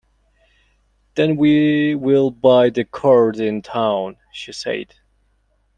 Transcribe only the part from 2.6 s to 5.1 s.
the cord in town," she said.